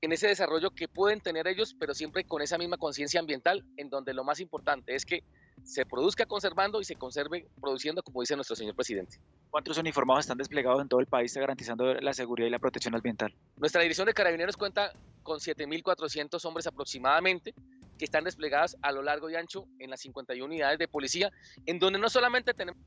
en 0.00 0.10
ese 0.10 0.26
desarrollo 0.26 0.72
que 0.72 0.88
pueden 0.88 1.20
tener 1.20 1.46
ellos, 1.46 1.76
pero 1.78 1.94
siempre 1.94 2.24
con 2.24 2.42
esa 2.42 2.58
misma 2.58 2.76
conciencia 2.76 3.20
ambiental, 3.20 3.64
en 3.76 3.88
donde 3.88 4.12
lo 4.12 4.24
más 4.24 4.40
importante 4.40 4.96
es 4.96 5.06
que 5.06 5.22
se 5.62 5.86
produzca 5.86 6.26
conservando 6.26 6.80
y 6.80 6.84
se 6.84 6.96
conserve 6.96 7.46
produciendo, 7.60 8.02
como 8.02 8.20
dice 8.20 8.34
nuestro 8.34 8.56
señor 8.56 8.74
presidente. 8.74 9.20
¿Cuántos 9.50 9.78
uniformados 9.78 10.24
están 10.24 10.38
desplegados 10.38 10.82
en 10.82 10.88
todo 10.88 10.98
el 10.98 11.06
país 11.06 11.32
garantizando 11.36 11.94
la 11.94 12.12
seguridad 12.12 12.48
y 12.48 12.50
la 12.50 12.58
protección 12.58 12.96
ambiental? 12.96 13.32
Nuestra 13.56 13.82
Dirección 13.82 14.08
de 14.08 14.14
Carabineros 14.14 14.56
cuenta 14.56 14.92
con 15.22 15.38
7.400 15.38 16.44
hombres 16.44 16.66
aproximadamente 16.66 17.54
que 17.96 18.04
están 18.04 18.24
desplegados 18.24 18.76
a 18.82 18.90
lo 18.90 19.02
largo 19.02 19.30
y 19.30 19.36
ancho 19.36 19.68
en 19.78 19.90
las 19.90 20.00
51 20.00 20.44
unidades 20.44 20.80
de 20.80 20.88
policía, 20.88 21.30
en 21.66 21.78
donde 21.78 22.00
no 22.00 22.08
solamente 22.08 22.52
tenemos 22.52 22.82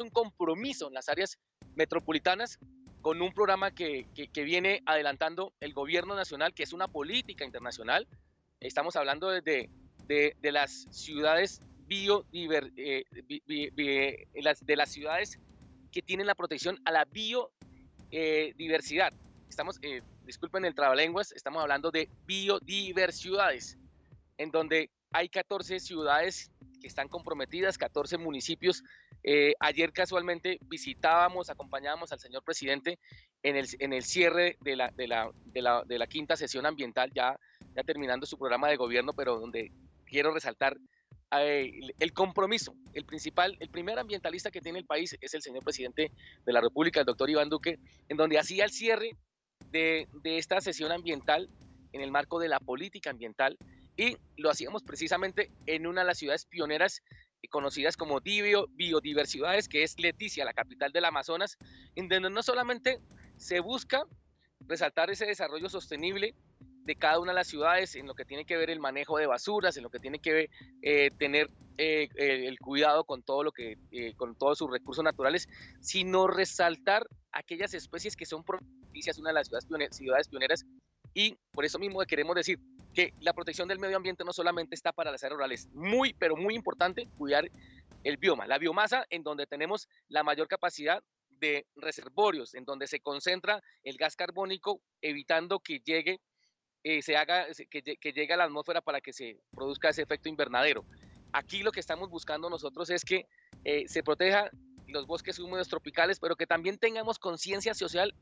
un 0.00 0.10
compromiso 0.10 0.88
en 0.88 0.94
las 0.94 1.08
áreas 1.08 1.38
metropolitanas 1.74 2.58
con 3.00 3.22
un 3.22 3.32
programa 3.32 3.70
que, 3.70 4.06
que, 4.14 4.44
viene 4.44 4.82
adelantando 4.84 5.52
el 5.60 5.72
gobierno 5.72 6.16
nacional, 6.16 6.54
que 6.54 6.64
es 6.64 6.72
una 6.72 6.88
política 6.88 7.44
internacional. 7.44 8.08
Estamos 8.58 8.96
hablando 8.96 9.28
de, 9.28 9.70
de, 10.08 10.36
de 10.40 10.52
las 10.52 10.88
ciudades 10.90 11.60
biodiver, 11.86 12.72
eh, 12.76 13.04
las, 14.34 14.64
de 14.64 14.76
las 14.76 14.90
ciudades 14.90 15.38
que 15.92 16.02
tienen 16.02 16.26
la 16.26 16.34
protección 16.34 16.78
a 16.84 16.90
la 16.90 17.04
biodiversidad. 17.04 19.12
Eh, 19.12 19.16
estamos, 19.48 19.78
eh, 19.82 20.02
disculpen 20.24 20.64
el 20.64 20.74
trabalenguas, 20.74 21.32
estamos 21.32 21.62
hablando 21.62 21.90
de 21.90 22.08
biodiversidades, 22.26 23.78
en 24.36 24.50
donde 24.50 24.90
hay 25.12 25.28
14 25.28 25.80
ciudades 25.80 26.50
que 26.80 26.88
están 26.88 27.08
comprometidas, 27.08 27.78
14 27.78 28.18
municipios. 28.18 28.82
Eh, 29.28 29.54
ayer 29.58 29.92
casualmente 29.92 30.60
visitábamos, 30.68 31.50
acompañábamos 31.50 32.12
al 32.12 32.20
señor 32.20 32.44
presidente 32.44 33.00
en 33.42 33.56
el, 33.56 34.02
cierre 34.04 34.56
de 34.60 34.76
la, 34.76 36.06
quinta 36.08 36.36
sesión 36.36 36.64
ambiental, 36.64 37.10
ya, 37.12 37.36
terminando 37.84 38.24
su 38.24 38.38
programa 38.38 38.68
de 38.68 38.76
gobierno, 38.76 39.12
pero 39.14 39.40
donde 39.40 39.72
quiero 40.04 40.32
resaltar 40.32 40.76
el 41.32 42.12
compromiso, 42.12 42.74
el 42.94 43.04
principal, 43.04 43.56
el 43.58 43.68
primer 43.68 43.98
ambientalista 43.98 44.52
que 44.52 44.60
tiene 44.60 44.78
el 44.78 44.86
país 44.86 45.16
es 45.20 45.34
el 45.34 45.42
señor 45.42 45.64
presidente 45.64 46.12
de 46.44 46.52
la 46.52 46.60
República, 46.60 47.00
el 47.00 47.06
doctor 47.06 47.28
Iván 47.28 47.48
Duque, 47.48 47.80
en 48.08 48.16
donde 48.16 48.38
hacía 48.38 48.64
el 48.64 48.70
cierre 48.70 49.16
de 49.72 50.06
esta 50.22 50.60
sesión 50.60 50.92
ambiental 50.92 51.50
en 51.92 52.00
el 52.00 52.12
marco 52.12 52.38
de 52.38 52.48
la 52.48 52.60
política 52.60 53.10
ambiental 53.10 53.58
y 53.96 54.16
lo 54.36 54.50
hacíamos 54.50 54.82
precisamente 54.82 55.50
en 55.66 55.86
una 55.86 56.02
de 56.02 56.06
las 56.06 56.18
ciudades 56.18 56.46
pioneras 56.46 57.02
conocidas 57.48 57.96
como 57.96 58.20
Divio 58.20 58.68
Biodiversidades, 58.72 59.68
que 59.68 59.82
es 59.82 59.98
Leticia, 59.98 60.44
la 60.44 60.52
capital 60.52 60.92
del 60.92 61.04
Amazonas, 61.04 61.58
en 61.94 62.08
donde 62.08 62.30
no 62.30 62.42
solamente 62.42 63.00
se 63.36 63.60
busca 63.60 64.04
resaltar 64.60 65.10
ese 65.10 65.26
desarrollo 65.26 65.68
sostenible 65.68 66.34
de 66.86 66.94
cada 66.94 67.18
una 67.18 67.32
de 67.32 67.36
las 67.36 67.48
ciudades 67.48 67.96
en 67.96 68.06
lo 68.06 68.14
que 68.14 68.24
tiene 68.24 68.44
que 68.44 68.56
ver 68.56 68.70
el 68.70 68.80
manejo 68.80 69.18
de 69.18 69.26
basuras, 69.26 69.76
en 69.76 69.82
lo 69.82 69.90
que 69.90 69.98
tiene 69.98 70.20
que 70.20 70.32
ver 70.32 70.50
eh, 70.82 71.10
tener 71.18 71.50
eh, 71.78 72.08
el 72.16 72.58
cuidado 72.58 73.04
con 73.04 73.22
todo 73.22 73.42
lo 73.42 73.52
que, 73.52 73.76
eh, 73.90 74.14
con 74.14 74.36
todos 74.36 74.58
sus 74.58 74.70
recursos 74.70 75.04
naturales, 75.04 75.48
sino 75.80 76.28
resaltar 76.28 77.06
aquellas 77.32 77.74
especies 77.74 78.16
que 78.16 78.24
son 78.24 78.44
propicias 78.44 79.18
una 79.18 79.30
de 79.30 79.34
las 79.34 79.48
ciudades, 79.48 79.96
ciudades 79.96 80.28
pioneras 80.28 80.64
y 81.12 81.36
por 81.50 81.64
eso 81.64 81.78
mismo 81.78 82.00
queremos 82.06 82.36
decir 82.36 82.58
que 82.96 83.12
la 83.20 83.34
protección 83.34 83.68
del 83.68 83.78
medio 83.78 83.98
ambiente 83.98 84.24
no 84.24 84.32
solamente 84.32 84.74
está 84.74 84.90
para 84.90 85.10
las 85.12 85.22
áreas 85.22 85.36
rurales, 85.36 85.68
muy, 85.74 86.14
pero 86.14 86.34
muy 86.34 86.54
importante 86.54 87.06
cuidar 87.18 87.50
el 88.04 88.16
bioma, 88.16 88.46
la 88.46 88.58
biomasa 88.58 89.04
en 89.10 89.22
donde 89.22 89.46
tenemos 89.46 89.86
la 90.08 90.22
mayor 90.22 90.48
capacidad 90.48 91.02
de 91.28 91.66
reservorios, 91.76 92.54
en 92.54 92.64
donde 92.64 92.86
se 92.86 93.00
concentra 93.00 93.62
el 93.84 93.98
gas 93.98 94.16
carbónico, 94.16 94.80
evitando 95.02 95.60
que 95.60 95.80
llegue 95.80 96.20
eh, 96.88 97.02
se 97.02 97.16
haga, 97.16 97.46
que, 97.68 98.12
llegue 98.12 98.32
a 98.32 98.36
la 98.36 98.44
atmósfera 98.44 98.80
para 98.80 99.00
que 99.00 99.12
se 99.12 99.40
produzca 99.50 99.88
ese 99.88 100.02
efecto 100.02 100.28
invernadero. 100.28 100.84
Aquí 101.32 101.64
lo 101.64 101.72
que 101.72 101.80
estamos 101.80 102.08
buscando 102.08 102.48
nosotros 102.48 102.88
es 102.90 103.04
que 103.04 103.26
eh, 103.64 103.88
se 103.88 104.04
proteja 104.04 104.50
los 104.86 105.04
bosques 105.04 105.38
húmedos 105.40 105.68
tropicales, 105.68 106.20
pero 106.20 106.36
que 106.36 106.46
también 106.46 106.78
tengamos 106.78 107.18
conciencia 107.18 107.74
social 107.74 108.14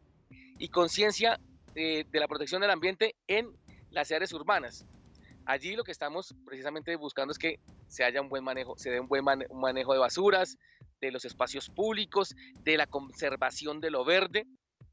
y 0.58 0.68
conciencia 0.68 1.38
eh, 1.74 2.06
de 2.10 2.20
la 2.20 2.26
protección 2.26 2.62
del 2.62 2.70
ambiente 2.70 3.14
en 3.26 3.52
las 3.94 4.12
áreas 4.12 4.32
urbanas. 4.32 4.84
Allí 5.46 5.76
lo 5.76 5.84
que 5.84 5.92
estamos 5.92 6.34
precisamente 6.44 6.96
buscando 6.96 7.32
es 7.32 7.38
que 7.38 7.58
se 7.88 8.04
haya 8.04 8.20
un 8.20 8.28
buen 8.28 8.44
manejo, 8.44 8.76
se 8.76 8.90
dé 8.90 9.00
un 9.00 9.08
buen 9.08 9.24
manejo 9.24 9.92
de 9.92 9.98
basuras, 9.98 10.58
de 11.00 11.10
los 11.10 11.24
espacios 11.24 11.68
públicos, 11.70 12.34
de 12.62 12.76
la 12.76 12.86
conservación 12.86 13.80
de 13.80 13.90
lo 13.90 14.04
verde. 14.04 14.46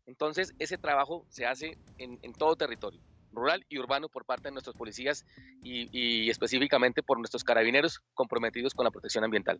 Entonces, 0.05 0.53
ese 0.59 0.77
trabajo 0.77 1.25
se 1.29 1.45
hace 1.45 1.77
en 1.97 2.33
todo 2.33 2.55
territorio 2.55 3.01
rural 3.33 3.65
y 3.69 3.77
urbano 3.79 4.09
por 4.09 4.25
parte 4.25 4.49
de 4.49 4.51
nuestros 4.51 4.75
policías 4.75 5.25
y, 5.63 6.29
específicamente 6.29 7.03
por 7.03 7.17
nuestros 7.17 7.43
carabineros 7.43 8.01
comprometidos 8.13 8.73
con 8.73 8.85
la 8.85 8.91
protección 8.91 9.23
ambiental. 9.23 9.59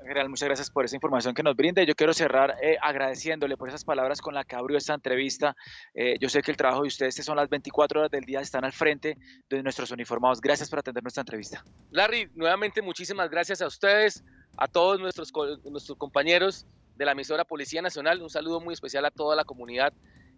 General, 0.00 0.28
muchas 0.30 0.48
gracias 0.48 0.70
por 0.70 0.84
esa 0.84 0.96
información 0.96 1.34
que 1.34 1.42
nos 1.42 1.54
brinda. 1.54 1.82
Yo 1.82 1.94
quiero 1.94 2.14
cerrar 2.14 2.56
eh, 2.62 2.78
agradeciéndole 2.80 3.56
por 3.56 3.68
esas 3.68 3.84
palabras 3.84 4.20
con 4.22 4.34
las 4.34 4.46
que 4.46 4.56
abrió 4.56 4.78
esta 4.78 4.94
entrevista. 4.94 5.54
Eh, 5.94 6.16
yo 6.18 6.28
sé 6.28 6.42
que 6.42 6.50
el 6.50 6.56
trabajo 6.56 6.82
de 6.82 6.88
ustedes 6.88 7.14
son 7.16 7.36
las 7.36 7.50
24 7.50 8.00
horas 8.00 8.10
del 8.10 8.24
día, 8.24 8.40
están 8.40 8.64
al 8.64 8.72
frente 8.72 9.18
de 9.50 9.62
nuestros 9.62 9.90
uniformados. 9.90 10.40
Gracias 10.40 10.70
por 10.70 10.78
atender 10.78 11.02
nuestra 11.02 11.20
entrevista. 11.20 11.62
Larry, 11.90 12.30
nuevamente 12.34 12.80
muchísimas 12.80 13.28
gracias 13.28 13.60
a 13.60 13.66
ustedes, 13.66 14.24
a 14.56 14.68
todos 14.68 14.98
nuestros, 14.98 15.30
nuestros 15.64 15.98
compañeros 15.98 16.66
de 16.96 17.04
la 17.04 17.12
emisora 17.12 17.44
Policía 17.44 17.82
Nacional. 17.82 18.22
Un 18.22 18.30
saludo 18.30 18.60
muy 18.60 18.72
especial 18.72 19.04
a 19.04 19.10
toda 19.10 19.36
la 19.36 19.44
comunidad 19.44 19.92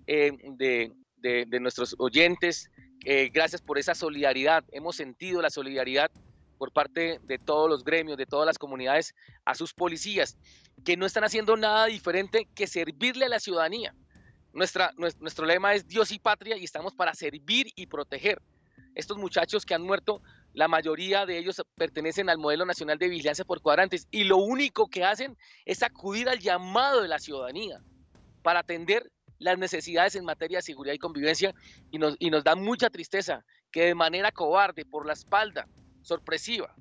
eh, 0.09 0.33
de, 0.57 0.93
de, 1.19 1.61
nuestros 1.61 1.95
oyentes. 1.99 2.69
Gracias 3.33 3.61
por 3.61 3.79
esa 3.79 3.95
solidaridad. 3.95 4.65
Hemos 4.71 4.97
sentido 4.97 5.43
la 5.43 5.51
solidaridad 5.51 6.11
por 6.63 6.71
parte 6.71 7.19
de 7.25 7.39
todos 7.41 7.69
los 7.69 7.83
gremios, 7.83 8.17
de 8.17 8.25
todas 8.25 8.47
las 8.47 8.57
comunidades, 8.57 9.17
a 9.45 9.57
sus 9.57 9.75
policías, 9.75 10.39
que 10.85 10.97
no 10.97 11.07
están 11.07 11.25
haciendo 11.25 11.57
nada 11.57 11.87
diferente 11.87 12.47
que 12.55 12.69
servirle 12.69 13.25
a 13.25 13.29
la 13.29 13.41
ciudadanía. 13.41 13.97
Nuestra, 14.53 14.93
nuestro 14.97 15.45
lema 15.45 15.75
es 15.75 15.89
Dios 15.89 16.13
y 16.13 16.21
patria 16.21 16.57
y 16.57 16.63
estamos 16.63 16.95
para 16.95 17.15
servir 17.15 17.73
y 17.75 17.89
proteger. 17.89 18.41
Estos 18.95 19.19
muchachos 19.19 19.67
que 19.67 19.75
han 19.75 19.83
muerto, 19.83 20.23
la 20.53 20.69
mayoría 20.69 21.27
de 21.27 21.37
ellos 21.37 21.61
pertenecen 21.75 22.31
al 22.31 22.39
modelo 22.39 22.65
nacional 22.65 22.97
de 22.97 23.09
vigilancia 23.09 23.45
por 23.45 23.61
cuadrantes 23.61 24.07
y 24.13 24.23
lo 24.23 24.37
único 24.37 24.87
que 24.87 25.03
hacen 25.03 25.37
es 25.65 25.83
acudir 25.83 26.29
al 26.29 26.39
llamado 26.39 27.03
de 27.03 27.09
la 27.09 27.19
ciudadanía 27.19 27.81
para 28.45 28.61
atender 28.61 29.11
las 29.41 29.59
necesidades 29.59 30.15
en 30.15 30.25
materia 30.25 30.59
de 30.59 30.63
seguridad 30.63 30.95
y 30.95 30.99
convivencia 30.99 31.57
y 31.91 31.99
nos, 31.99 32.15
y 32.21 32.31
nos 32.31 32.45
da 32.45 32.55
mucha 32.55 32.89
tristeza 32.89 33.45
que 33.73 33.87
de 33.87 33.97
manera 33.97 34.31
cobarde, 34.31 34.85
por 34.85 35.07
la 35.07 35.15
espalda, 35.15 35.67
sorpresiva, 36.03 36.75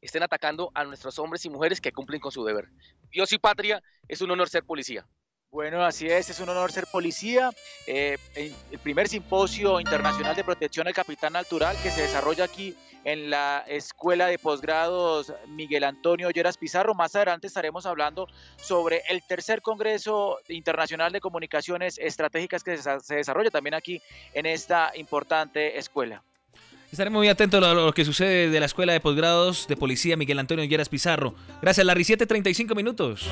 estén 0.00 0.22
atacando 0.22 0.70
a 0.74 0.84
nuestros 0.84 1.18
hombres 1.18 1.44
y 1.44 1.50
mujeres 1.50 1.80
que 1.80 1.92
cumplen 1.92 2.20
con 2.20 2.32
su 2.32 2.44
deber. 2.44 2.68
Dios 3.10 3.32
y 3.32 3.38
patria, 3.38 3.82
es 4.06 4.20
un 4.20 4.30
honor 4.30 4.48
ser 4.48 4.64
policía. 4.64 5.06
Bueno, 5.50 5.82
así 5.82 6.06
es, 6.06 6.28
es 6.28 6.40
un 6.40 6.50
honor 6.50 6.70
ser 6.72 6.86
policía. 6.86 7.50
Eh, 7.86 8.18
el 8.34 8.78
primer 8.80 9.08
simposio 9.08 9.80
internacional 9.80 10.36
de 10.36 10.44
protección 10.44 10.86
al 10.86 10.92
capital 10.92 11.32
natural 11.32 11.74
que 11.82 11.90
se 11.90 12.02
desarrolla 12.02 12.44
aquí 12.44 12.76
en 13.04 13.30
la 13.30 13.64
Escuela 13.66 14.26
de 14.26 14.38
Posgrados 14.38 15.32
Miguel 15.46 15.84
Antonio 15.84 16.30
Lleras 16.30 16.58
Pizarro. 16.58 16.94
Más 16.94 17.16
adelante 17.16 17.46
estaremos 17.46 17.86
hablando 17.86 18.28
sobre 18.56 19.02
el 19.08 19.22
tercer 19.22 19.62
Congreso 19.62 20.38
Internacional 20.48 21.12
de 21.12 21.20
Comunicaciones 21.20 21.96
Estratégicas 21.96 22.62
que 22.62 22.76
se 22.76 23.14
desarrolla 23.14 23.50
también 23.50 23.74
aquí 23.74 24.02
en 24.34 24.44
esta 24.44 24.92
importante 24.96 25.78
escuela. 25.78 26.22
Estaremos 26.90 27.18
muy 27.18 27.28
atentos 27.28 27.62
a 27.62 27.74
lo 27.74 27.92
que 27.92 28.04
sucede 28.04 28.48
de 28.48 28.60
la 28.60 28.66
Escuela 28.66 28.94
de 28.94 29.00
Posgrados 29.00 29.68
de 29.68 29.76
Policía 29.76 30.16
Miguel 30.16 30.38
Antonio 30.38 30.64
Lleras 30.64 30.88
Pizarro. 30.88 31.34
Gracias, 31.60 31.84
Larry. 31.84 32.04
7.35 32.04 32.74
minutos. 32.74 33.28